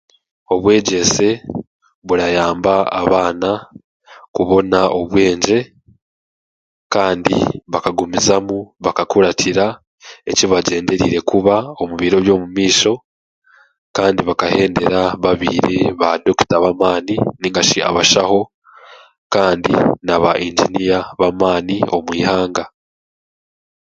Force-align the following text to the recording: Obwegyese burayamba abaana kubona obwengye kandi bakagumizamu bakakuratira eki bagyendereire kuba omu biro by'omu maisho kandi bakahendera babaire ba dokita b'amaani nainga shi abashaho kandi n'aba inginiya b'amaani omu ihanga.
Obwegyese 0.53 1.27
burayamba 2.07 2.73
abaana 3.01 3.49
kubona 4.35 4.79
obwengye 4.99 5.57
kandi 6.93 7.35
bakagumizamu 7.71 8.57
bakakuratira 8.85 9.65
eki 10.29 10.45
bagyendereire 10.51 11.19
kuba 11.29 11.55
omu 11.81 11.93
biro 12.01 12.17
by'omu 12.25 12.47
maisho 12.55 12.93
kandi 13.95 14.19
bakahendera 14.27 15.01
babaire 15.23 15.77
ba 15.99 16.09
dokita 16.23 16.55
b'amaani 16.63 17.15
nainga 17.39 17.61
shi 17.69 17.79
abashaho 17.89 18.39
kandi 19.33 19.73
n'aba 20.05 20.31
inginiya 20.45 20.99
b'amaani 21.19 21.75
omu 21.95 22.11
ihanga. 22.21 22.63